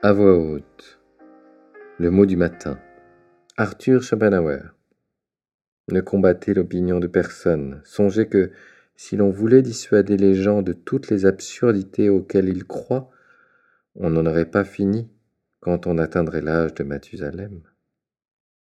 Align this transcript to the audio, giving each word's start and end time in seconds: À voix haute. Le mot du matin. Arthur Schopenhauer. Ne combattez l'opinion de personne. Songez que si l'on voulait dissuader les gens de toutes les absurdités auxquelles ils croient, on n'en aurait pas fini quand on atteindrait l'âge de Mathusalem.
À 0.00 0.12
voix 0.12 0.38
haute. 0.38 1.00
Le 1.98 2.12
mot 2.12 2.24
du 2.24 2.36
matin. 2.36 2.78
Arthur 3.56 4.00
Schopenhauer. 4.00 4.60
Ne 5.90 6.00
combattez 6.00 6.54
l'opinion 6.54 7.00
de 7.00 7.08
personne. 7.08 7.80
Songez 7.82 8.28
que 8.28 8.52
si 8.94 9.16
l'on 9.16 9.30
voulait 9.30 9.60
dissuader 9.60 10.16
les 10.16 10.36
gens 10.36 10.62
de 10.62 10.72
toutes 10.72 11.10
les 11.10 11.26
absurdités 11.26 12.10
auxquelles 12.10 12.48
ils 12.48 12.64
croient, 12.64 13.10
on 13.96 14.10
n'en 14.10 14.24
aurait 14.24 14.48
pas 14.48 14.62
fini 14.62 15.10
quand 15.58 15.88
on 15.88 15.98
atteindrait 15.98 16.42
l'âge 16.42 16.74
de 16.74 16.84
Mathusalem. 16.84 17.62